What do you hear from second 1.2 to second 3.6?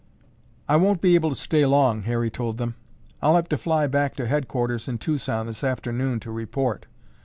to stay long," Harry told them. "I'll have to